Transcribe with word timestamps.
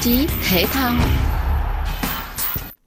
chí 0.00 0.26
thể 0.48 0.64
thao. 0.66 0.94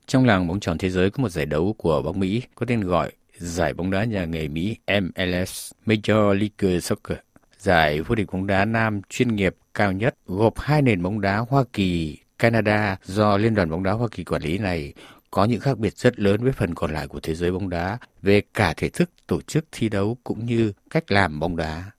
Trong 0.08 0.26
làng 0.26 0.48
bóng 0.48 0.60
tròn 0.60 0.78
thế 0.78 0.90
giới 0.90 1.10
có 1.10 1.22
một 1.22 1.30
giải 1.30 1.46
đấu 1.46 1.76
của 1.78 2.02
bóng 2.02 2.20
Mỹ 2.20 2.42
có 2.56 2.66
tên 2.66 2.82
gọi 2.82 3.12
giải 3.38 3.74
bóng 3.74 3.92
đá 3.92 4.04
nhà 4.04 4.26
nghề 4.26 4.48
Mỹ 4.48 4.78
MLS 5.02 5.72
Major 5.86 6.34
League 6.34 6.80
Soccer. 6.80 7.18
Giải 7.58 8.02
vô 8.02 8.16
địch 8.16 8.28
bóng 8.32 8.48
đá 8.48 8.66
nam 8.66 9.02
chuyên 9.10 9.36
nghiệp 9.36 9.56
cao 9.74 9.92
nhất 9.92 10.16
gộp 10.26 10.60
hai 10.60 10.82
nền 10.82 11.04
bóng 11.04 11.22
đá 11.22 11.38
Hoa 11.38 11.64
Kỳ, 11.74 12.18
Canada 12.40 12.98
do 13.04 13.38
Liên 13.38 13.56
đoàn 13.56 13.70
bóng 13.70 13.84
đá 13.84 13.92
Hoa 13.92 14.08
Kỳ 14.12 14.24
quản 14.24 14.42
lý 14.42 14.58
này 14.58 14.94
có 15.32 15.46
những 15.46 15.60
khác 15.60 15.78
biệt 15.78 15.98
rất 15.98 16.20
lớn 16.20 16.44
với 16.44 16.52
phần 16.52 16.76
còn 16.76 16.94
lại 16.94 17.08
của 17.08 17.20
thế 17.20 17.36
giới 17.36 17.52
bóng 17.52 17.70
đá 17.70 17.98
về 18.22 18.42
cả 18.54 18.74
thể 18.78 18.90
thức 18.90 19.10
tổ 19.28 19.42
chức 19.42 19.66
thi 19.72 19.90
đấu 19.90 20.18
cũng 20.24 20.46
như 20.46 20.74
cách 20.90 21.12
làm 21.12 21.40
bóng 21.40 21.56
đá. 21.56 21.92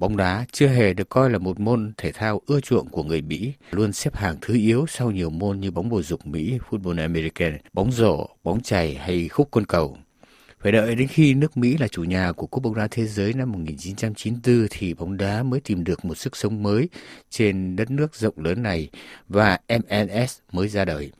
Bóng 0.00 0.16
đá 0.16 0.44
chưa 0.52 0.68
hề 0.68 0.94
được 0.94 1.08
coi 1.08 1.30
là 1.30 1.38
một 1.38 1.60
môn 1.60 1.92
thể 1.96 2.12
thao 2.12 2.40
ưa 2.46 2.60
chuộng 2.60 2.88
của 2.88 3.02
người 3.02 3.22
Mỹ, 3.22 3.52
luôn 3.70 3.92
xếp 3.92 4.16
hàng 4.16 4.36
thứ 4.40 4.54
yếu 4.54 4.86
sau 4.88 5.10
nhiều 5.10 5.30
môn 5.30 5.60
như 5.60 5.70
bóng 5.70 5.88
bầu 5.88 6.02
dục 6.02 6.26
Mỹ, 6.26 6.58
football 6.70 7.00
American, 7.00 7.58
bóng 7.72 7.92
rổ, 7.92 8.28
bóng 8.44 8.60
chày 8.60 8.94
hay 8.94 9.28
khúc 9.28 9.50
côn 9.50 9.66
cầu. 9.66 9.98
Phải 10.60 10.72
đợi 10.72 10.94
đến 10.94 11.08
khi 11.08 11.34
nước 11.34 11.56
Mỹ 11.56 11.76
là 11.80 11.88
chủ 11.88 12.04
nhà 12.04 12.32
của 12.32 12.46
Cúp 12.46 12.62
bóng 12.62 12.74
đá 12.74 12.88
thế 12.90 13.06
giới 13.06 13.32
năm 13.32 13.52
1994 13.52 14.66
thì 14.70 14.94
bóng 14.94 15.16
đá 15.16 15.42
mới 15.42 15.60
tìm 15.60 15.84
được 15.84 16.04
một 16.04 16.14
sức 16.14 16.36
sống 16.36 16.62
mới 16.62 16.88
trên 17.30 17.76
đất 17.76 17.90
nước 17.90 18.14
rộng 18.14 18.34
lớn 18.36 18.62
này 18.62 18.88
và 19.28 19.58
MLS 19.68 20.38
mới 20.52 20.68
ra 20.68 20.84
đời. 20.84 21.12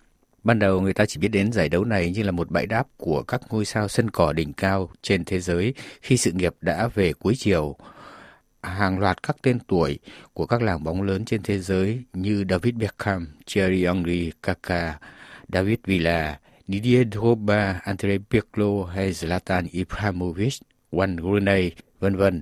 Ban 0.45 0.59
đầu 0.59 0.81
người 0.81 0.95
ta 0.95 1.07
chỉ 1.07 1.21
biết 1.21 1.29
đến 1.29 1.53
giải 1.53 1.69
đấu 1.69 1.85
này 1.85 2.11
như 2.11 2.23
là 2.23 2.31
một 2.31 2.51
bãi 2.51 2.67
đáp 2.67 2.87
của 2.97 3.23
các 3.23 3.41
ngôi 3.51 3.65
sao 3.65 3.89
sân 3.89 4.11
cỏ 4.11 4.33
đỉnh 4.33 4.53
cao 4.53 4.91
trên 5.03 5.25
thế 5.25 5.41
giới 5.41 5.75
khi 6.03 6.17
sự 6.17 6.33
nghiệp 6.33 6.55
đã 6.61 6.89
về 6.95 7.13
cuối 7.13 7.35
chiều. 7.37 7.77
Hàng 8.67 8.99
loạt 8.99 9.23
các 9.23 9.37
tên 9.43 9.59
tuổi 9.67 9.99
của 10.33 10.47
các 10.47 10.63
làng 10.63 10.85
bóng 10.85 11.03
lớn 11.03 11.25
trên 11.25 11.43
thế 11.43 11.59
giới 11.59 12.03
như 12.13 12.45
David 12.51 12.75
Beckham, 12.75 13.29
Thierry 13.47 13.85
Henry, 13.85 14.33
Kaká, 14.43 14.99
David 15.53 15.79
Villa, 15.85 16.39
Didier 16.69 17.07
Drogba, 17.13 17.81
Andre 17.85 18.19
Pirlo 18.31 18.85
hay 18.85 19.13
Zlatan 19.13 19.67
Ibrahimovic, 19.71 20.55
Wayne 20.93 21.23
Rooney, 21.23 21.71
vân 22.01 22.17
vân 22.17 22.41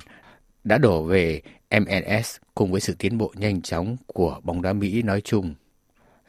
đã 0.64 0.78
đổ 0.78 1.02
về 1.02 1.40
MLS 1.70 2.36
cùng 2.54 2.72
với 2.72 2.80
sự 2.80 2.94
tiến 2.98 3.18
bộ 3.18 3.32
nhanh 3.36 3.62
chóng 3.62 3.96
của 4.06 4.40
bóng 4.42 4.62
đá 4.62 4.72
Mỹ 4.72 5.02
nói 5.02 5.20
chung 5.20 5.54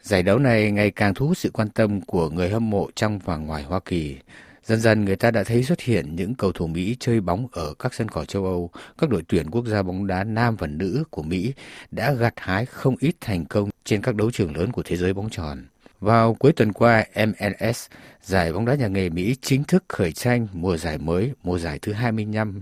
Giải 0.06 0.24
đấu 0.24 0.40
này 0.40 0.72
ngày 0.72 0.92
càng 0.92 1.14
thu 1.14 1.28
hút 1.28 1.38
sự 1.38 1.50
quan 1.54 1.70
tâm 1.70 2.02
của 2.02 2.30
người 2.30 2.50
hâm 2.50 2.70
mộ 2.70 2.90
trong 2.96 3.20
và 3.20 3.38
ngoài 3.38 3.64
Hoa 3.64 3.80
Kỳ. 3.86 4.18
Dần 4.66 4.80
dần 4.80 5.06
người 5.06 5.16
ta 5.16 5.32
đã 5.32 5.44
thấy 5.44 5.64
xuất 5.64 5.82
hiện 5.82 6.16
những 6.16 6.36
cầu 6.36 6.52
thủ 6.52 6.68
Mỹ 6.68 6.96
chơi 7.00 7.22
bóng 7.22 7.48
ở 7.52 7.74
các 7.80 7.94
sân 7.94 8.10
cỏ 8.10 8.26
châu 8.26 8.46
Âu. 8.46 8.70
Các 8.98 9.10
đội 9.10 9.24
tuyển 9.28 9.52
quốc 9.52 9.66
gia 9.66 9.84
bóng 9.84 10.08
đá 10.08 10.24
nam 10.24 10.56
và 10.56 10.68
nữ 10.68 11.04
của 11.10 11.24
Mỹ 11.24 11.54
đã 11.92 12.14
gặt 12.14 12.34
hái 12.38 12.66
không 12.66 12.96
ít 13.00 13.16
thành 13.22 13.46
công 13.46 13.70
trên 13.84 14.02
các 14.02 14.16
đấu 14.16 14.32
trường 14.32 14.58
lớn 14.58 14.72
của 14.72 14.84
thế 14.86 14.98
giới 14.98 15.14
bóng 15.14 15.30
tròn. 15.30 15.66
Vào 16.00 16.34
cuối 16.34 16.52
tuần 16.52 16.74
qua, 16.74 17.06
MLS, 17.16 17.88
giải 18.22 18.54
bóng 18.54 18.66
đá 18.66 18.76
nhà 18.76 18.88
nghề 18.88 19.10
Mỹ 19.10 19.36
chính 19.42 19.64
thức 19.64 19.84
khởi 19.88 20.12
tranh 20.12 20.48
mùa 20.54 20.78
giải 20.78 20.98
mới, 20.98 21.32
mùa 21.44 21.60
giải 21.60 21.80
thứ 21.82 21.94
25 21.94 22.62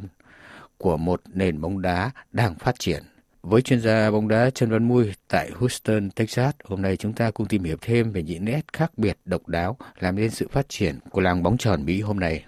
của 0.78 0.98
một 0.98 1.22
nền 1.34 1.62
bóng 1.62 1.82
đá 1.82 2.12
đang 2.32 2.56
phát 2.56 2.80
triển. 2.80 3.04
Với 3.48 3.62
chuyên 3.62 3.82
gia 3.82 4.12
bóng 4.12 4.28
đá 4.28 4.50
Trần 4.50 4.70
Văn 4.70 4.88
Mui 4.88 5.14
tại 5.28 5.52
Houston, 5.56 6.12
Texas, 6.12 6.56
hôm 6.64 6.82
nay 6.82 6.98
chúng 6.98 7.14
ta 7.14 7.32
cùng 7.32 7.48
tìm 7.48 7.64
hiểu 7.64 7.78
thêm 7.82 8.12
về 8.12 8.24
những 8.24 8.46
nét 8.46 8.62
khác 8.74 8.92
biệt 8.98 9.18
độc 9.26 9.48
đáo 9.48 9.78
làm 10.00 10.16
nên 10.16 10.30
sự 10.30 10.48
phát 10.52 10.70
triển 10.70 11.00
của 11.12 11.22
làng 11.22 11.44
bóng 11.44 11.58
tròn 11.58 11.86
Mỹ 11.86 12.02
hôm 12.02 12.20
nay. 12.20 12.46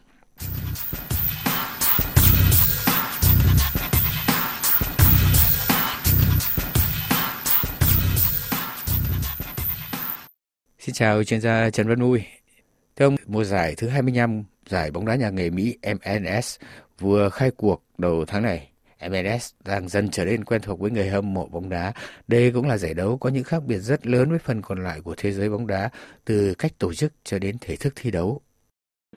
Xin 10.79 10.95
chào 10.95 11.23
chuyên 11.23 11.41
gia 11.41 11.69
Trần 11.69 11.87
Văn 11.87 11.99
Mui. 11.99 12.23
Thưa 12.95 13.05
ông, 13.05 13.15
mùa 13.25 13.43
giải 13.43 13.75
thứ 13.77 13.87
25 13.87 14.43
giải 14.69 14.91
bóng 14.91 15.05
đá 15.05 15.15
nhà 15.15 15.29
nghề 15.29 15.49
Mỹ 15.49 15.77
MLS 15.93 16.59
vừa 16.99 17.29
khai 17.29 17.51
cuộc 17.51 17.83
đầu 17.97 18.25
tháng 18.27 18.43
này 18.43 18.69
MLS 19.09 19.53
đang 19.65 19.87
dần 19.87 20.09
trở 20.11 20.25
nên 20.25 20.43
quen 20.43 20.61
thuộc 20.63 20.79
với 20.79 20.91
người 20.91 21.09
hâm 21.09 21.33
mộ 21.33 21.45
bóng 21.45 21.69
đá. 21.69 21.93
Đây 22.27 22.51
cũng 22.51 22.67
là 22.67 22.77
giải 22.77 22.93
đấu 22.93 23.17
có 23.17 23.29
những 23.29 23.43
khác 23.43 23.63
biệt 23.67 23.77
rất 23.77 24.07
lớn 24.07 24.29
với 24.29 24.39
phần 24.39 24.61
còn 24.61 24.83
lại 24.83 24.99
của 25.03 25.13
thế 25.17 25.31
giới 25.31 25.49
bóng 25.49 25.67
đá, 25.67 25.89
từ 26.25 26.53
cách 26.57 26.71
tổ 26.79 26.93
chức 26.93 27.13
cho 27.23 27.39
đến 27.39 27.57
thể 27.61 27.75
thức 27.75 27.93
thi 27.95 28.11
đấu. 28.11 28.41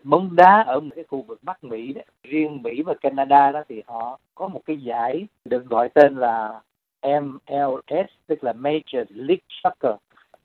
Bóng 0.03 0.37
đá 0.37 0.65
ở 0.66 0.81
một 0.81 0.91
cái 0.94 1.04
khu 1.09 1.22
vực 1.22 1.38
Bắc 1.43 1.65
Mỹ, 1.65 1.93
đó, 1.93 2.03
riêng 2.22 2.62
Mỹ 2.62 2.82
và 2.82 2.94
Canada 3.00 3.53
đó 3.53 3.62
thì 3.69 3.82
họ 3.87 4.21
có 4.34 4.48
một 4.48 4.60
cái 4.66 4.77
giải 4.77 5.27
được 5.44 5.66
gọi 5.66 5.88
tên 5.88 6.16
là 6.16 6.60
MLS, 7.03 8.09
tức 8.27 8.44
là 8.44 8.53
Major 8.53 9.04
League 9.09 9.44
Soccer. 9.62 9.94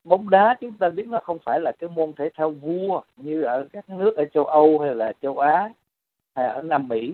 Bóng 0.04 0.30
đá 0.30 0.58
chúng 0.62 0.78
ta 0.78 0.90
biết 0.90 1.08
nó 1.08 1.20
không 1.24 1.38
phải 1.46 1.60
là 1.60 1.72
cái 1.80 1.90
môn 1.90 2.14
thể 2.14 2.30
thao 2.36 2.52
vua 2.52 3.02
như 3.18 3.42
ở 3.42 3.68
các 3.74 3.90
nước 3.90 4.16
ở 4.18 4.26
châu 4.34 4.46
Âu 4.46 4.80
hay 4.80 4.96
là 4.96 5.14
châu 5.22 5.40
Á 5.40 5.70
hay 6.36 6.48
ở 6.48 6.62
Nam 6.62 6.88
Mỹ 6.88 7.14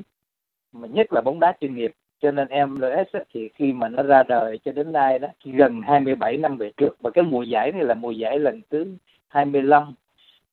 mà 0.72 0.88
nhất 0.88 1.14
là 1.14 1.22
bóng 1.22 1.40
đá 1.40 1.54
chuyên 1.62 1.76
nghiệp 1.76 1.92
cho 2.22 2.32
nên 2.32 2.48
MLS 2.70 3.16
thì 3.34 3.50
khi 3.56 3.74
mà 3.74 3.90
nó 3.90 4.04
ra 4.04 4.24
đời 4.24 4.60
cho 4.66 4.72
đến 4.72 4.92
nay 4.92 5.20
đó 5.20 5.28
gần 5.44 5.82
27 5.82 6.38
năm 6.38 6.58
về 6.58 6.72
trước. 6.78 7.02
Và 7.02 7.10
cái 7.10 7.24
mùa 7.24 7.44
giải 7.44 7.72
này 7.72 7.84
là 7.84 7.94
mùa 7.94 8.12
giải 8.12 8.40
lần 8.40 8.62
thứ 8.70 8.86
25 9.28 9.94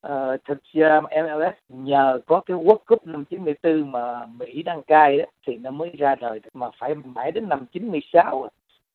Ờ, 0.06 0.36
thực 0.44 0.58
ra 0.72 1.00
MLS 1.00 1.54
nhờ 1.68 2.20
có 2.26 2.40
cái 2.40 2.56
World 2.56 2.78
Cup 2.86 3.06
năm 3.06 3.24
94 3.24 3.92
mà 3.92 4.26
Mỹ 4.38 4.62
đăng 4.62 4.82
cai 4.82 5.18
đó, 5.18 5.24
thì 5.46 5.56
nó 5.56 5.70
mới 5.70 5.90
ra 5.98 6.14
đời. 6.14 6.40
Mà 6.54 6.66
phải 6.78 6.94
mãi 6.94 7.32
đến 7.32 7.48
năm 7.48 7.66
96 7.72 8.48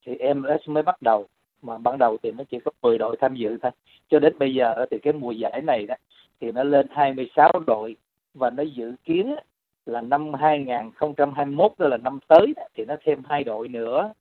thì 0.06 0.18
MLS 0.34 0.70
mới 0.70 0.84
bắt 0.84 1.02
đầu. 1.02 1.28
Mà 1.62 1.78
ban 1.78 1.98
đầu 1.98 2.18
thì 2.24 2.32
nó 2.32 2.44
chỉ 2.52 2.59
có 2.66 2.72
10 2.82 2.98
đội 2.98 3.18
tham 3.22 3.36
dự 3.36 3.58
thôi. 3.62 3.72
Cho 4.09 4.20
đến 4.20 4.40
bây 4.40 4.53
giờ 4.53 4.86
thì 4.92 5.00
cái 5.00 5.14
mùa 5.14 5.32
giải 5.32 5.62
này 5.62 5.86
đó 5.88 5.96
thì 6.42 6.52
nó 6.52 6.64
lên 6.64 6.88
26 6.92 7.52
đội 7.68 7.96
và 8.34 8.50
nó 8.50 8.64
dự 8.64 8.94
kiến 9.03 9.36
là 9.86 10.02
năm 10.02 10.34
2021 10.34 11.72
đó 11.78 11.88
là 11.88 11.97
năm 11.97 12.19
tới 12.28 12.53
đó, 12.56 12.64
thì 12.75 12.86
nó 12.86 12.96
thêm 13.06 13.22
hai 13.30 13.44
đội 13.44 13.68
nữa. 13.68 14.14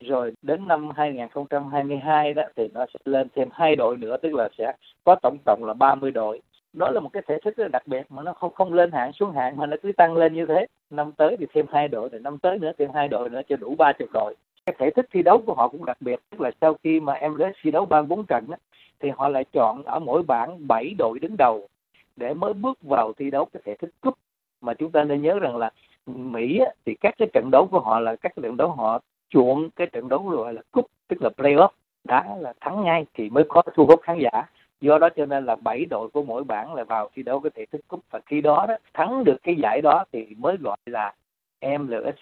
Rồi 0.00 0.32
đến 0.42 0.68
năm 0.68 0.90
2022 0.96 2.34
đó 2.34 2.42
thì 2.56 2.68
nó 2.74 2.86
sẽ 2.94 2.98
lên 3.04 3.28
thêm 3.34 3.48
hai 3.52 3.76
đội 3.76 3.96
nữa 3.96 4.16
tức 4.22 4.34
là 4.34 4.48
sẽ 4.58 4.72
có 5.04 5.16
tổng 5.22 5.36
cộng 5.46 5.64
là 5.64 5.74
30 5.74 6.10
đội. 6.10 6.40
Đó 6.72 6.90
là 6.90 7.00
một 7.00 7.08
cái 7.12 7.22
thể 7.26 7.38
thức 7.44 7.56
rất 7.56 7.70
đặc 7.70 7.82
biệt 7.86 8.06
mà 8.08 8.22
nó 8.22 8.32
không 8.32 8.54
không 8.54 8.72
lên 8.72 8.92
hạng 8.92 9.12
xuống 9.12 9.32
hạng 9.32 9.56
mà 9.56 9.66
nó 9.66 9.76
cứ 9.82 9.92
tăng 9.92 10.16
lên 10.16 10.34
như 10.34 10.46
thế. 10.46 10.66
Năm 10.90 11.12
tới 11.12 11.36
thì 11.36 11.46
thêm 11.54 11.66
hai 11.72 11.88
đội 11.88 12.08
rồi 12.08 12.20
năm 12.20 12.38
tới 12.38 12.58
nữa 12.58 12.72
thêm 12.78 12.90
hai 12.94 13.08
đội 13.08 13.30
nữa 13.30 13.40
cho 13.48 13.56
đủ 13.56 13.74
ba 13.78 13.92
chục 13.92 14.08
đội. 14.12 14.34
Cái 14.66 14.76
thể 14.78 14.90
thức 14.90 15.06
thi 15.12 15.22
đấu 15.22 15.42
của 15.46 15.54
họ 15.54 15.68
cũng 15.68 15.84
đặc 15.84 15.96
biệt 16.00 16.20
tức 16.30 16.40
là 16.40 16.50
sau 16.60 16.74
khi 16.84 17.00
mà 17.00 17.12
em 17.12 17.36
đến 17.36 17.52
thi 17.62 17.70
đấu 17.70 17.86
34 17.86 18.24
trận 18.26 18.44
đó, 18.48 18.56
thì 19.00 19.10
họ 19.16 19.28
lại 19.28 19.44
chọn 19.52 19.82
ở 19.82 19.98
mỗi 19.98 20.22
bảng 20.22 20.68
7 20.68 20.94
đội 20.98 21.18
đứng 21.18 21.36
đầu 21.36 21.68
để 22.16 22.34
mới 22.34 22.52
bước 22.52 22.82
vào 22.82 23.12
thi 23.12 23.30
đấu 23.30 23.44
cái 23.52 23.62
thể 23.64 23.74
thức 23.74 23.90
cúp 24.00 24.14
mà 24.60 24.74
chúng 24.74 24.90
ta 24.90 25.04
nên 25.04 25.22
nhớ 25.22 25.38
rằng 25.38 25.56
là 25.56 25.70
Mỹ 26.06 26.60
thì 26.86 26.94
các 26.94 27.14
cái 27.18 27.28
trận 27.32 27.50
đấu 27.50 27.66
của 27.70 27.80
họ 27.80 28.00
là 28.00 28.16
các 28.16 28.32
trận 28.42 28.56
đấu 28.56 28.68
họ 28.70 29.00
chuộng 29.30 29.70
cái 29.70 29.86
trận 29.86 30.08
đấu 30.08 30.22
gọi 30.22 30.54
là 30.54 30.62
cúp 30.70 30.86
tức 31.08 31.22
là 31.22 31.30
playoff 31.36 31.68
đã 32.04 32.36
là 32.40 32.52
thắng 32.60 32.84
ngay 32.84 33.06
thì 33.14 33.30
mới 33.30 33.44
có 33.48 33.62
thu 33.74 33.86
hút 33.86 34.00
khán 34.02 34.18
giả. 34.18 34.42
Do 34.80 34.98
đó 34.98 35.08
cho 35.16 35.26
nên 35.26 35.46
là 35.46 35.56
bảy 35.56 35.84
đội 35.84 36.08
của 36.08 36.22
mỗi 36.22 36.44
bảng 36.44 36.74
là 36.74 36.84
vào 36.84 37.10
thi 37.14 37.22
đấu 37.22 37.40
cái 37.40 37.50
thể 37.54 37.66
thức 37.66 37.80
cúp. 37.88 38.00
Và 38.10 38.20
khi 38.26 38.40
đó, 38.40 38.66
đó 38.68 38.76
thắng 38.94 39.24
được 39.24 39.36
cái 39.42 39.54
giải 39.62 39.80
đó 39.82 40.04
thì 40.12 40.26
mới 40.38 40.56
gọi 40.56 40.76
là 40.86 41.14
MLS 41.62 42.16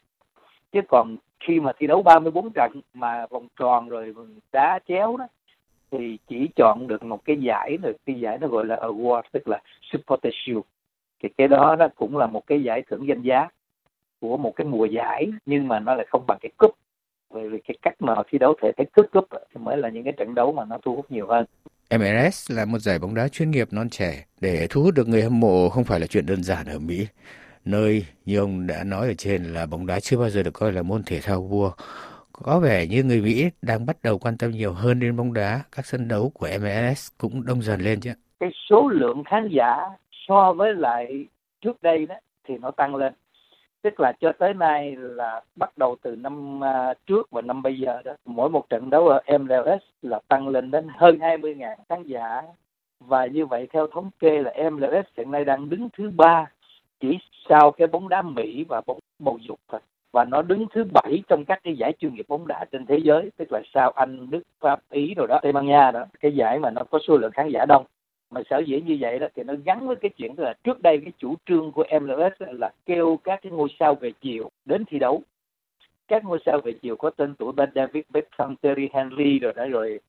chứ 0.73 0.81
còn 0.89 1.17
khi 1.41 1.61
mà 1.61 1.73
thi 1.79 1.87
đấu 1.87 2.03
34 2.03 2.51
trận 2.51 2.81
mà 2.95 3.27
vòng 3.27 3.49
tròn 3.59 3.89
rồi 3.89 4.15
đá 4.53 4.79
chéo 4.89 5.17
đó 5.17 5.27
thì 5.91 6.19
chỉ 6.29 6.49
chọn 6.57 6.87
được 6.87 7.03
một 7.03 7.25
cái 7.25 7.37
giải 7.37 7.79
rồi 7.83 7.95
cái 8.07 8.21
giải 8.21 8.39
nó 8.39 8.49
gọi 8.49 8.65
là 8.65 8.77
award 8.77 9.23
tức 9.33 9.49
là 9.49 9.61
supporter 9.83 10.33
shield 10.37 10.63
thì 11.23 11.29
cái 11.39 11.49
đó 11.49 11.77
nó 11.79 11.89
cũng 11.95 12.17
là 12.17 12.27
một 12.27 12.47
cái 12.47 12.63
giải 12.63 12.83
thưởng 12.91 13.09
danh 13.09 13.23
giá 13.23 13.49
của 14.21 14.37
một 14.37 14.53
cái 14.57 14.67
mùa 14.67 14.85
giải 14.85 15.27
nhưng 15.47 15.69
mà 15.69 15.81
nó 15.81 15.95
lại 15.95 16.07
không 16.11 16.25
bằng 16.27 16.39
cái 16.41 16.51
cúp. 16.57 16.71
Bởi 17.31 17.49
vì 17.49 17.59
cái 17.69 17.77
cách 17.83 17.95
mà 17.99 18.15
thi 18.31 18.39
đấu 18.39 18.55
thể 18.63 18.73
thấy 18.77 18.87
cúp 18.95 19.07
cúp 19.13 19.25
thì 19.33 19.61
mới 19.61 19.77
là 19.77 19.89
những 19.89 20.05
cái 20.05 20.13
trận 20.13 20.35
đấu 20.35 20.53
mà 20.53 20.65
nó 20.65 20.79
thu 20.83 20.97
hút 20.97 21.11
nhiều 21.11 21.27
hơn. 21.27 21.47
MLS 21.91 22.51
là 22.51 22.65
một 22.65 22.79
giải 22.79 22.99
bóng 22.99 23.15
đá 23.15 23.29
chuyên 23.29 23.51
nghiệp 23.51 23.69
non 23.71 23.89
trẻ 23.91 24.25
để 24.41 24.67
thu 24.71 24.83
hút 24.83 24.95
được 24.95 25.09
người 25.09 25.23
hâm 25.23 25.41
mộ 25.41 25.69
không 25.69 25.85
phải 25.85 26.01
là 26.01 26.07
chuyện 26.07 26.27
đơn 26.27 26.43
giản 26.43 26.67
ở 26.67 26.79
Mỹ. 26.79 27.07
Nơi 27.65 28.07
như 28.25 28.39
ông 28.39 28.67
đã 28.67 28.85
nói 28.85 29.09
ở 29.09 29.15
trên 29.19 29.45
là 29.45 29.67
bóng 29.67 29.87
đá 29.87 30.01
chưa 30.01 30.19
bao 30.19 30.31
giờ 30.31 30.43
được 30.43 30.55
coi 30.55 30.73
là 30.73 30.83
môn 30.83 31.03
thể 31.07 31.21
thao 31.23 31.43
vua. 31.43 31.71
Có 32.33 32.61
vẻ 32.61 32.87
như 32.87 33.05
người 33.05 33.21
Mỹ 33.21 33.51
đang 33.63 33.87
bắt 33.87 33.97
đầu 34.03 34.19
quan 34.19 34.39
tâm 34.39 34.51
nhiều 34.51 34.73
hơn 34.73 35.01
đến 35.01 35.17
bóng 35.17 35.33
đá. 35.33 35.61
Các 35.77 35.87
sân 35.87 36.09
đấu 36.09 36.31
của 36.35 36.49
MLS 36.61 37.09
cũng 37.19 37.47
đông 37.47 37.63
dần 37.63 37.81
lên 37.81 38.01
chứ. 38.01 38.11
Cái 38.41 38.51
số 38.71 38.89
lượng 38.89 39.23
khán 39.25 39.49
giả 39.57 39.77
so 40.29 40.53
với 40.53 40.75
lại 40.75 41.27
trước 41.61 41.83
đây 41.83 42.07
đó 42.07 42.15
thì 42.45 42.59
nó 42.59 42.71
tăng 42.71 42.95
lên. 42.95 43.13
Tức 43.83 44.01
là 44.01 44.13
cho 44.21 44.33
tới 44.33 44.55
nay 44.55 44.97
là 44.97 45.43
bắt 45.57 45.79
đầu 45.79 45.97
từ 46.03 46.17
năm 46.17 46.65
à, 46.65 46.95
trước 47.07 47.31
và 47.31 47.43
năm 47.43 47.63
bây 47.63 47.79
giờ 47.79 48.03
đó 48.05 48.13
mỗi 48.25 48.51
một 48.51 48.69
trận 48.69 48.91
đấu 48.91 49.09
ở 49.09 49.39
MLS 49.39 49.83
là 50.03 50.21
tăng 50.29 50.49
lên 50.49 50.71
đến 50.71 50.87
hơn 50.97 51.19
20.000 51.19 51.77
khán 51.89 52.03
giả. 52.03 52.43
Và 53.01 53.27
như 53.27 53.47
vậy 53.47 53.67
theo 53.73 53.87
thống 53.87 54.11
kê 54.19 54.43
là 54.43 54.71
MLS 54.71 55.07
hiện 55.17 55.31
nay 55.31 55.45
đang 55.45 55.69
đứng 55.69 55.89
thứ 55.97 56.11
ba 56.17 56.47
chỉ 57.01 57.19
sau 57.49 57.71
cái 57.71 57.87
bóng 57.89 58.09
đá 58.09 58.23
Mỹ 58.23 58.65
và 58.69 58.81
bóng 58.87 58.99
bầu 59.19 59.39
dục 59.49 59.61
thôi. 59.69 59.81
Và 60.13 60.25
nó 60.25 60.43
đứng 60.43 60.67
thứ 60.73 60.85
bảy 60.95 61.23
trong 61.29 61.45
các 61.45 61.61
cái 61.63 61.77
giải 61.77 61.93
chuyên 61.99 62.15
nghiệp 62.15 62.27
bóng 62.29 62.47
đá 62.47 62.65
trên 62.73 62.87
thế 62.87 62.99
giới 63.03 63.31
tức 63.37 63.53
là 63.53 63.61
sau 63.75 63.91
Anh, 63.91 64.31
Đức, 64.31 64.43
Pháp, 64.61 64.81
Ý 64.91 65.15
rồi 65.15 65.27
đó, 65.29 65.39
Tây 65.43 65.53
Ban 65.53 65.67
Nha 65.67 65.91
đó. 65.91 66.05
Cái 66.21 66.33
giải 66.33 66.59
mà 66.59 66.71
nó 66.71 66.83
có 66.91 66.99
số 67.09 67.17
lượng 67.17 67.33
khán 67.33 67.49
giả 67.49 67.65
đông 67.69 67.85
mà 68.31 68.41
sở 68.51 68.59
dĩ 68.59 68.81
như 68.81 68.97
vậy 69.01 69.19
đó 69.19 69.27
thì 69.35 69.43
nó 69.43 69.55
gắn 69.65 69.87
với 69.87 69.97
cái 69.97 70.11
chuyện 70.17 70.35
là 70.37 70.55
trước 70.65 70.83
đây 70.83 70.99
cái 70.99 71.13
chủ 71.19 71.35
trương 71.47 71.73
của 71.73 71.85
MLS 72.01 72.43
là 72.59 72.71
kêu 72.87 73.19
các 73.25 73.41
cái 73.43 73.53
ngôi 73.53 73.69
sao 73.79 73.95
về 73.95 74.13
chiều 74.21 74.51
đến 74.65 74.85
thi 74.85 74.99
đấu. 74.99 75.23
Các 76.09 76.25
ngôi 76.25 76.39
sao 76.47 76.61
về 76.65 76.73
chiều 76.83 76.97
có 76.97 77.11
tên 77.11 77.35
tuổi 77.35 77.53
Ben 77.53 77.71
David 77.75 78.05
Beckham, 78.11 78.57
Terry 78.57 78.89
Henry 78.93 79.39
rồi 79.39 79.53
đó 79.57 79.67
rồi 79.67 80.01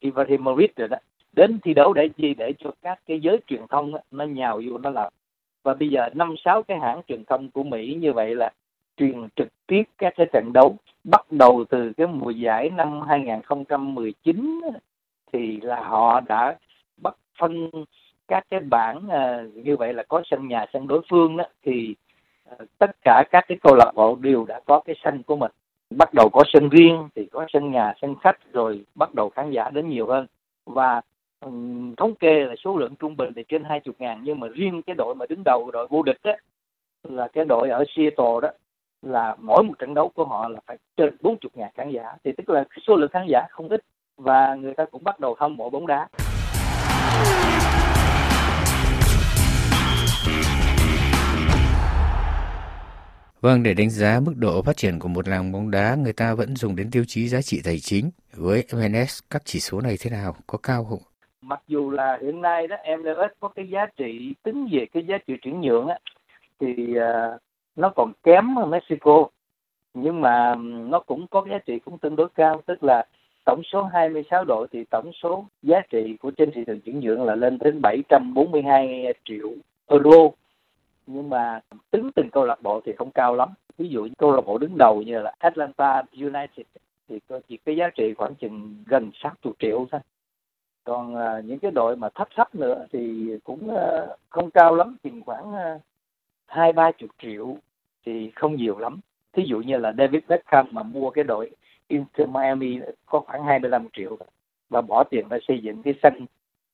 Ibrahimovic 0.00 0.76
rồi 0.76 0.88
đó 0.88 0.96
đến 1.32 1.58
thi 1.62 1.74
đấu 1.74 1.92
để 1.92 2.08
gì 2.16 2.34
để 2.34 2.52
cho 2.58 2.70
các 2.82 3.00
cái 3.06 3.20
giới 3.20 3.38
truyền 3.46 3.66
thông 3.70 3.92
đó, 3.92 3.98
nó 4.10 4.24
nhào 4.24 4.60
vô 4.70 4.78
nó 4.78 4.90
làm. 4.90 5.12
Và 5.62 5.74
bây 5.74 5.88
giờ 5.88 6.08
năm 6.14 6.34
sáu 6.44 6.62
cái 6.62 6.78
hãng 6.78 7.00
truyền 7.08 7.24
thông 7.24 7.50
của 7.50 7.62
Mỹ 7.62 7.96
như 8.00 8.12
vậy 8.12 8.34
là 8.34 8.50
truyền 8.96 9.28
trực 9.36 9.48
tiếp 9.66 9.82
các 9.98 10.12
cái 10.16 10.26
trận 10.32 10.50
đấu. 10.54 10.76
Bắt 11.04 11.32
đầu 11.32 11.64
từ 11.68 11.92
cái 11.96 12.06
mùa 12.06 12.30
giải 12.30 12.70
năm 12.70 13.00
2019 13.00 14.60
thì 15.32 15.60
là 15.60 15.80
họ 15.80 16.20
đã 16.20 16.56
phân 17.38 17.70
các 18.28 18.46
cái 18.50 18.60
bảng 18.60 19.08
ờ, 19.08 19.48
như 19.54 19.76
vậy 19.76 19.94
là 19.94 20.02
có 20.02 20.22
sân 20.30 20.48
nhà 20.48 20.66
sân 20.72 20.88
đối 20.88 21.00
phương 21.10 21.36
đó 21.36 21.44
thì 21.64 21.94
ờ, 22.44 22.56
tất 22.78 22.90
cả 23.04 23.24
các 23.30 23.44
cái 23.48 23.58
câu 23.62 23.74
lạc 23.74 23.92
bộ 23.94 24.16
đều 24.20 24.44
đã 24.44 24.60
có 24.64 24.80
cái 24.80 24.96
sân 25.04 25.22
của 25.22 25.36
mình. 25.36 25.50
Bắt 25.90 26.14
đầu 26.14 26.28
có 26.28 26.42
sân 26.52 26.68
riêng 26.68 27.08
thì 27.14 27.26
có 27.32 27.46
sân 27.52 27.72
nhà 27.72 27.94
sân 28.02 28.14
khách 28.22 28.52
rồi 28.52 28.84
bắt 28.94 29.14
đầu 29.14 29.30
khán 29.30 29.50
giả 29.50 29.70
đến 29.70 29.88
nhiều 29.88 30.06
hơn. 30.06 30.26
Và 30.66 31.00
um, 31.40 31.94
thống 31.94 32.14
kê 32.14 32.44
là 32.44 32.54
số 32.64 32.76
lượng 32.76 32.94
trung 32.96 33.16
bình 33.16 33.32
thì 33.36 33.44
trên 33.48 33.64
hai 33.64 33.80
chục 33.80 33.94
ngàn 33.98 34.20
nhưng 34.24 34.40
mà 34.40 34.48
riêng 34.48 34.82
cái 34.82 34.94
đội 34.98 35.14
mà 35.14 35.26
đứng 35.28 35.44
đầu 35.44 35.70
đội 35.70 35.86
vô 35.90 36.02
địch 36.02 36.18
đó 36.24 36.32
là 37.02 37.28
cái 37.28 37.44
đội 37.44 37.70
ở 37.70 37.84
Seattle 37.96 38.40
đó 38.42 38.48
là 39.02 39.36
mỗi 39.40 39.62
một 39.62 39.74
trận 39.78 39.94
đấu 39.94 40.08
của 40.08 40.24
họ 40.24 40.48
là 40.48 40.60
phải 40.66 40.76
trên 40.96 41.16
40 41.20 41.50
ngàn 41.54 41.70
khán 41.74 41.90
giả. 41.90 42.12
Thì 42.24 42.32
tức 42.32 42.50
là 42.50 42.64
số 42.86 42.96
lượng 42.96 43.10
khán 43.12 43.26
giả 43.28 43.46
không 43.50 43.68
ít 43.68 43.80
và 44.16 44.54
người 44.54 44.74
ta 44.74 44.84
cũng 44.84 45.04
bắt 45.04 45.20
đầu 45.20 45.36
hâm 45.38 45.56
mộ 45.56 45.70
bóng 45.70 45.86
đá. 45.86 46.08
Vâng, 53.44 53.62
để 53.62 53.74
đánh 53.74 53.90
giá 53.90 54.20
mức 54.26 54.32
độ 54.36 54.62
phát 54.62 54.76
triển 54.76 54.98
của 54.98 55.08
một 55.08 55.28
làng 55.28 55.52
bóng 55.52 55.70
đá, 55.70 55.94
người 55.94 56.12
ta 56.12 56.34
vẫn 56.34 56.56
dùng 56.56 56.76
đến 56.76 56.90
tiêu 56.90 57.04
chí 57.06 57.28
giá 57.28 57.42
trị 57.42 57.60
tài 57.64 57.78
chính. 57.78 58.10
Với 58.36 58.64
MLS, 58.72 59.20
các 59.30 59.42
chỉ 59.44 59.60
số 59.60 59.80
này 59.80 59.96
thế 60.00 60.10
nào? 60.10 60.34
Có 60.46 60.58
cao 60.62 60.84
không? 60.84 60.98
Mặc 61.42 61.62
dù 61.68 61.90
là 61.90 62.18
hiện 62.22 62.40
nay 62.40 62.66
đó 62.66 62.76
MLS 62.98 63.32
có 63.40 63.48
cái 63.48 63.68
giá 63.68 63.86
trị 63.96 64.34
tính 64.42 64.68
về 64.72 64.86
cái 64.92 65.06
giá 65.08 65.18
trị 65.26 65.34
chuyển 65.42 65.60
nhượng 65.60 65.86
á, 65.88 65.98
thì 66.60 66.72
uh, 66.90 67.40
nó 67.76 67.92
còn 67.96 68.12
kém 68.22 68.56
hơn 68.56 68.70
Mexico. 68.70 69.28
Nhưng 69.94 70.20
mà 70.20 70.54
nó 70.64 71.00
cũng 71.00 71.26
có 71.30 71.46
giá 71.50 71.58
trị 71.66 71.78
cũng 71.84 71.98
tương 71.98 72.16
đối 72.16 72.28
cao, 72.34 72.62
tức 72.66 72.84
là 72.84 73.06
tổng 73.44 73.62
số 73.72 73.82
26 73.82 74.44
đội 74.44 74.66
thì 74.72 74.84
tổng 74.90 75.10
số 75.22 75.46
giá 75.62 75.80
trị 75.90 76.16
của 76.20 76.30
trên 76.30 76.50
thị 76.54 76.64
trường 76.66 76.80
chuyển 76.80 77.00
nhượng 77.00 77.24
là 77.24 77.34
lên 77.34 77.58
đến 77.58 77.80
742 77.82 79.14
triệu 79.24 79.48
euro. 79.86 80.28
Nhưng 81.06 81.30
mà 81.30 81.60
tính 81.90 82.10
từng 82.14 82.30
câu 82.32 82.44
lạc 82.44 82.62
bộ 82.62 82.80
thì 82.84 82.92
không 82.92 83.10
cao 83.10 83.34
lắm. 83.34 83.48
Ví 83.78 83.88
dụ 83.88 84.08
câu 84.18 84.32
lạc 84.32 84.40
bộ 84.46 84.58
đứng 84.58 84.78
đầu 84.78 85.02
như 85.02 85.18
là 85.18 85.32
Atlanta 85.38 86.02
United 86.12 86.66
thì 87.08 87.20
có 87.28 87.40
chỉ 87.48 87.56
cái 87.56 87.76
giá 87.76 87.90
trị 87.96 88.14
khoảng 88.14 88.34
chừng 88.34 88.76
gần 88.86 89.10
60 89.14 89.52
triệu 89.58 89.86
thôi. 89.90 90.00
Còn 90.84 91.14
uh, 91.14 91.44
những 91.44 91.58
cái 91.58 91.70
đội 91.70 91.96
mà 91.96 92.08
thấp 92.14 92.28
thấp 92.36 92.54
nữa 92.54 92.86
thì 92.92 93.30
cũng 93.44 93.70
uh, 93.70 94.18
không 94.28 94.50
cao 94.50 94.74
lắm 94.74 94.96
chừng 95.04 95.22
khoảng 95.26 95.54
à, 95.54 95.78
hai 96.46 96.72
ba 96.72 96.90
chục 96.92 97.10
triệu 97.22 97.56
thì 98.06 98.30
không 98.34 98.56
nhiều 98.56 98.78
lắm. 98.78 99.00
Thí 99.32 99.42
dụ 99.46 99.58
như 99.58 99.76
là 99.76 99.92
David 99.98 100.22
Beckham 100.28 100.66
mà 100.70 100.82
mua 100.82 101.10
cái 101.10 101.24
đội 101.24 101.50
Inter 101.88 102.28
Miami 102.28 102.78
có 103.06 103.20
khoảng 103.26 103.44
25 103.44 103.88
triệu 103.96 104.18
và 104.68 104.80
bỏ 104.80 105.04
tiền 105.04 105.28
ra 105.28 105.38
xây 105.48 105.60
dựng 105.62 105.82
cái 105.82 105.94
sân 106.02 106.26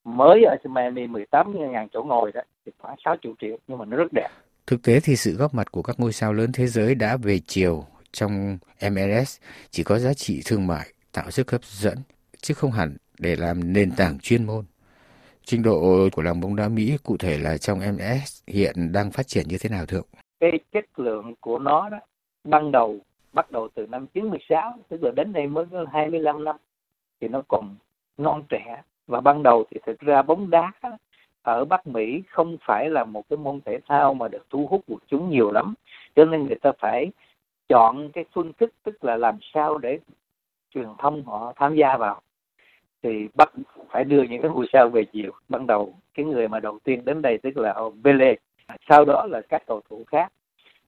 mới 0.05 0.45
ở 0.45 0.57
Miami 0.65 1.07
18 1.07 1.73
ngàn 1.73 1.89
chỗ 1.93 2.03
ngồi 2.03 2.33
đó 2.33 2.41
thì 2.67 2.73
khoảng 2.79 2.97
6 3.05 3.17
triệu 3.23 3.57
nhưng 3.69 3.79
mà 3.79 3.85
nó 3.85 3.97
rất 3.97 4.13
đẹp. 4.13 4.29
Thực 4.67 4.83
tế 4.83 5.01
thì 5.01 5.17
sự 5.17 5.33
góp 5.33 5.55
mặt 5.55 5.73
của 5.73 5.83
các 5.83 6.01
ngôi 6.01 6.13
sao 6.13 6.33
lớn 6.33 6.51
thế 6.53 6.67
giới 6.67 6.95
đã 6.95 7.17
về 7.17 7.39
chiều 7.47 7.85
trong 8.13 8.59
MLS 8.91 9.41
chỉ 9.71 9.83
có 9.85 9.99
giá 9.99 10.15
trị 10.15 10.43
thương 10.47 10.67
mại, 10.67 10.87
tạo 11.13 11.31
sức 11.31 11.51
hấp 11.51 11.65
dẫn, 11.65 11.99
chứ 12.37 12.55
không 12.55 12.71
hẳn 12.71 12.97
để 13.19 13.37
làm 13.37 13.73
nền 13.73 13.91
tảng 13.97 14.19
chuyên 14.19 14.47
môn. 14.47 14.65
Trình 15.45 15.63
độ 15.63 16.09
của 16.13 16.23
làng 16.23 16.41
bóng 16.41 16.57
đá 16.57 16.69
Mỹ 16.69 16.97
cụ 17.03 17.17
thể 17.17 17.39
là 17.39 17.59
trong 17.59 17.79
MLS 17.79 18.43
hiện 18.47 18.93
đang 18.93 19.11
phát 19.11 19.27
triển 19.27 19.49
như 19.49 19.57
thế 19.61 19.69
nào 19.69 19.87
thưa 19.87 19.97
ông? 19.97 20.07
Cái 20.41 20.51
chất 20.73 20.85
lượng 20.97 21.35
của 21.41 21.59
nó 21.59 21.89
đó 21.89 21.99
ban 22.45 22.73
đầu 22.73 22.99
bắt 23.33 23.51
đầu 23.51 23.69
từ 23.75 23.87
năm 23.87 24.07
96 24.07 24.73
tức 24.89 25.03
là 25.03 25.11
đến 25.17 25.33
đây 25.33 25.47
mới 25.47 25.67
có 25.71 25.87
25 25.93 26.45
năm, 26.45 26.57
thì 27.21 27.29
nó 27.29 27.43
còn 27.49 27.75
non 28.19 28.43
trẻ. 28.49 28.83
Và 29.07 29.21
ban 29.21 29.43
đầu 29.43 29.65
thì 29.71 29.81
thực 29.87 30.01
ra 30.01 30.23
bóng 30.23 30.51
đá 30.51 30.73
ở 31.43 31.65
Bắc 31.65 31.87
Mỹ 31.87 32.23
không 32.29 32.57
phải 32.61 32.91
là 32.91 33.05
một 33.05 33.29
cái 33.29 33.37
môn 33.37 33.61
thể 33.65 33.79
thao 33.87 34.15
mà 34.15 34.29
được 34.29 34.47
thu 34.51 34.67
hút 34.67 34.81
quần 34.89 34.99
chúng 35.07 35.31
nhiều 35.31 35.51
lắm. 35.51 35.75
Cho 36.17 36.25
nên 36.25 36.47
người 36.47 36.59
ta 36.63 36.73
phải 36.79 37.11
chọn 37.69 38.11
cái 38.13 38.25
phương 38.33 38.53
thức, 38.53 38.73
tức 38.83 39.05
là 39.05 39.17
làm 39.17 39.39
sao 39.55 39.79
để 39.79 39.99
truyền 40.75 40.89
thông 40.99 41.23
họ 41.25 41.53
tham 41.57 41.75
gia 41.75 41.97
vào. 41.97 42.21
Thì 43.03 43.29
bắt 43.35 43.53
phải 43.91 44.05
đưa 44.05 44.23
những 44.23 44.43
cái 44.43 44.51
ngôi 44.51 44.67
sao 44.73 44.89
về 44.89 45.05
chiều 45.05 45.33
ban 45.49 45.67
đầu, 45.67 45.95
cái 46.15 46.27
người 46.27 46.49
mà 46.49 46.61
đầu 46.61 46.79
tiên 46.85 47.05
đến 47.05 47.23
đây 47.23 47.39
tức 47.39 47.57
là 47.57 47.75
Pele, 48.05 48.35
sau 48.89 49.05
đó 49.05 49.27
là 49.27 49.41
các 49.49 49.63
cầu 49.67 49.81
thủ 49.91 50.05
khác. 50.07 50.33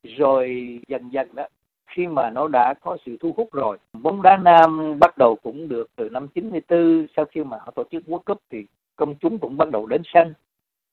Rồi 0.02 0.78
dần 0.88 1.12
dần 1.12 1.28
đó 1.34 1.46
khi 1.92 2.06
mà 2.06 2.30
nó 2.30 2.48
đã 2.48 2.74
có 2.80 2.96
sự 3.06 3.16
thu 3.20 3.32
hút 3.36 3.52
rồi. 3.52 3.78
Bóng 3.92 4.22
đá 4.22 4.36
nam 4.36 4.98
bắt 5.00 5.18
đầu 5.18 5.36
cũng 5.42 5.68
được 5.68 5.90
từ 5.96 6.08
năm 6.08 6.28
94 6.28 7.06
sau 7.16 7.24
khi 7.24 7.44
mà 7.44 7.56
họ 7.60 7.70
tổ 7.74 7.84
chức 7.90 8.02
World 8.06 8.18
Cup 8.18 8.38
thì 8.50 8.66
công 8.96 9.14
chúng 9.14 9.38
cũng 9.38 9.56
bắt 9.56 9.70
đầu 9.70 9.86
đến 9.86 10.02
sân. 10.04 10.34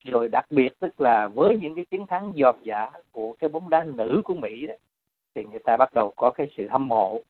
Rồi 0.06 0.30
đặc 0.30 0.46
biệt 0.50 0.80
tức 0.80 1.02
là 1.02 1.28
với 1.28 1.58
những 1.58 1.76
cái 1.76 1.86
chiến 1.86 2.08
thắng 2.08 2.32
giọt 2.36 2.58
giả 2.64 2.92
của 3.12 3.36
cái 3.40 3.50
bóng 3.50 3.70
đá 3.70 3.84
nữ 3.84 4.22
của 4.26 4.34
Mỹ 4.34 4.68
đó, 4.68 4.74
thì 5.36 5.46
người 5.46 5.60
ta 5.60 5.78
bắt 5.78 5.94
đầu 5.94 6.14
có 6.16 6.32
cái 6.32 6.48
sự 6.58 6.68
hâm 6.68 6.88
mộ. 6.88 7.22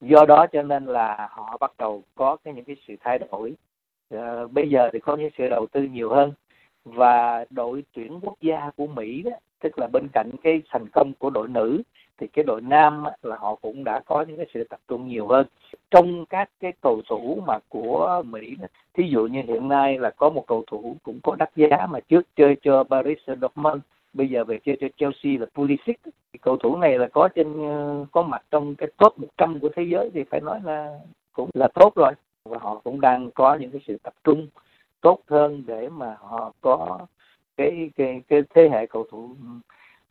Do 0.00 0.24
đó 0.28 0.46
cho 0.52 0.62
nên 0.62 0.84
là 0.84 1.28
họ 1.30 1.56
bắt 1.60 1.72
đầu 1.78 2.02
có 2.14 2.36
cái 2.44 2.54
những 2.54 2.64
cái 2.64 2.76
sự 2.88 2.94
thay 3.00 3.18
đổi. 3.18 3.54
À, 4.10 4.44
bây 4.50 4.70
giờ 4.70 4.90
thì 4.92 4.98
có 4.98 5.16
những 5.16 5.30
sự 5.38 5.48
đầu 5.48 5.66
tư 5.66 5.82
nhiều 5.82 6.10
hơn. 6.10 6.32
Và 6.84 7.44
đội 7.50 7.84
tuyển 7.92 8.20
quốc 8.22 8.34
gia 8.40 8.70
của 8.76 8.86
Mỹ 8.86 9.22
đó 9.22 9.30
tức 9.60 9.78
là 9.78 9.88
bên 9.92 10.08
cạnh 10.12 10.30
cái 10.42 10.62
thành 10.68 10.86
công 10.92 11.12
của 11.18 11.30
đội 11.30 11.48
nữ 11.48 11.82
thì 12.18 12.26
cái 12.26 12.44
đội 12.44 12.60
nam 12.60 13.04
là 13.22 13.36
họ 13.36 13.54
cũng 13.54 13.84
đã 13.84 14.00
có 14.06 14.24
những 14.28 14.36
cái 14.36 14.46
sự 14.54 14.64
tập 14.64 14.80
trung 14.88 15.08
nhiều 15.08 15.26
hơn. 15.26 15.46
Trong 15.90 16.26
các 16.26 16.50
cái 16.60 16.72
cầu 16.80 17.00
thủ 17.08 17.42
mà 17.46 17.58
của 17.68 18.22
Mỹ 18.26 18.56
thí 18.94 19.04
dụ 19.08 19.26
như 19.26 19.42
hiện 19.42 19.68
nay 19.68 19.98
là 19.98 20.10
có 20.10 20.30
một 20.30 20.44
cầu 20.46 20.64
thủ 20.66 20.96
cũng 21.02 21.18
có 21.22 21.36
đắt 21.38 21.50
giá 21.56 21.86
mà 21.90 22.00
trước 22.00 22.26
chơi 22.36 22.56
cho 22.62 22.84
Paris 22.84 23.18
Saint-Germain, 23.26 23.78
bây 24.12 24.28
giờ 24.28 24.44
về 24.44 24.58
chơi 24.64 24.76
cho 24.80 24.86
Chelsea 24.96 25.40
là 25.40 25.46
Pulisic 25.54 26.00
thì 26.04 26.38
cầu 26.42 26.56
thủ 26.56 26.76
này 26.76 26.98
là 26.98 27.08
có 27.12 27.28
trên 27.34 27.68
ờ, 27.68 28.06
có 28.12 28.22
mặt 28.22 28.42
trong 28.50 28.74
cái 28.74 28.88
top 28.96 29.18
100 29.18 29.60
của 29.60 29.68
thế 29.76 29.82
giới 29.82 30.10
thì 30.14 30.24
phải 30.30 30.40
nói 30.40 30.60
là 30.64 30.98
cũng 31.32 31.50
là 31.54 31.68
tốt 31.74 31.92
rồi. 31.96 32.12
Và 32.44 32.58
họ 32.60 32.80
cũng 32.84 33.00
đang 33.00 33.30
có 33.30 33.54
những 33.54 33.70
cái 33.70 33.80
sự 33.86 33.98
tập 34.02 34.14
trung 34.24 34.46
tốt 35.00 35.20
hơn 35.26 35.64
để 35.66 35.88
mà 35.88 36.16
họ 36.20 36.52
có 36.60 36.98
cái 37.56 37.90
cái 37.96 38.22
cái 38.28 38.42
thế 38.54 38.68
hệ 38.72 38.86
cầu 38.86 39.06
thủ 39.10 39.30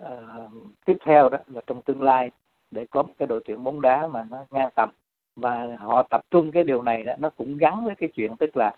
uh, 0.03 0.51
tiếp 0.85 0.97
theo 1.05 1.29
đó 1.29 1.37
là 1.47 1.61
trong 1.67 1.81
tương 1.81 2.01
lai 2.01 2.31
để 2.71 2.85
có 2.89 3.03
một 3.03 3.13
cái 3.17 3.27
đội 3.27 3.41
tuyển 3.45 3.63
bóng 3.63 3.81
đá 3.81 4.07
mà 4.07 4.25
nó 4.29 4.45
ngang 4.51 4.69
tầm 4.75 4.89
và 5.35 5.67
họ 5.79 6.03
tập 6.09 6.21
trung 6.31 6.51
cái 6.51 6.63
điều 6.63 6.81
này 6.81 7.03
đó 7.03 7.13
nó 7.19 7.29
cũng 7.29 7.57
gắn 7.57 7.85
với 7.85 7.95
cái 7.95 8.09
chuyện 8.15 8.35
tức 8.39 8.57
là 8.57 8.75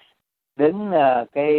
đến 0.56 0.90
uh, 0.90 1.32
cái 1.32 1.54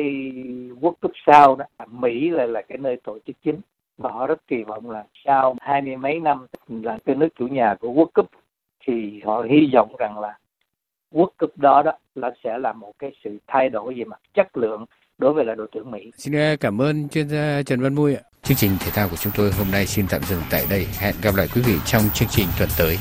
World 0.81 0.95
Cup 1.01 1.13
sau 1.27 1.57
đó 1.57 1.65
Mỹ 1.87 2.31
là 2.31 2.47
là 2.47 2.63
cái 2.63 2.79
nơi 2.79 2.97
tổ 2.97 3.19
chức 3.27 3.37
chính 3.45 3.61
và 3.99 4.11
họ 4.11 4.27
rất 4.27 4.47
kỳ 4.47 4.63
vọng 4.63 4.91
là 4.91 5.05
sau 5.25 5.57
hai 5.61 5.83
mươi 5.83 5.97
mấy 5.97 6.21
năm 6.21 6.47
là 6.69 6.99
cái 7.05 7.17
nước 7.17 7.29
chủ 7.39 7.47
nhà 7.47 7.75
của 7.81 7.89
World 7.89 8.11
Cup 8.15 8.31
thì 8.87 9.21
họ 9.25 9.43
hy 9.43 9.71
vọng 9.75 9.97
rằng 9.99 10.19
là 10.19 10.39
World 11.13 11.31
Cup 11.39 11.59
đó 11.59 11.83
đó 11.83 11.93
là 12.15 12.31
sẽ 12.45 12.59
là 12.59 12.73
một 12.73 12.93
cái 12.99 13.13
sự 13.25 13.39
thay 13.47 13.69
đổi 13.69 13.95
về 13.95 14.05
mặt 14.05 14.21
chất 14.35 14.57
lượng 14.57 14.87
đối 15.19 15.33
với 15.33 15.45
là 15.45 15.55
đội 15.55 15.69
tuyển 15.73 15.91
Mỹ. 15.91 16.11
Xin 16.17 16.35
ờ, 16.35 16.57
cảm 16.61 16.81
ơn 16.81 17.09
chuyên 17.09 17.29
gia 17.29 17.63
Trần 17.63 17.81
Văn 17.81 17.95
Mui 17.95 18.15
ạ. 18.15 18.23
Chương 18.49 18.57
trình 18.57 18.77
thể 18.81 18.91
thao 18.91 19.09
của 19.09 19.17
chúng 19.17 19.33
tôi 19.37 19.53
hôm 19.53 19.71
nay 19.71 19.87
xin 19.87 20.07
tạm 20.07 20.23
dừng 20.29 20.43
tại 20.51 20.67
đây. 20.71 20.87
Hẹn 20.99 21.15
gặp 21.23 21.35
lại 21.35 21.49
quý 21.55 21.63
vị 21.63 21.75
trong 21.87 22.03
chương 22.15 22.29
trình 22.29 22.47
tuần 22.59 22.69
tới. 22.79 22.99